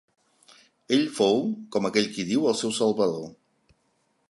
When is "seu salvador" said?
2.65-3.31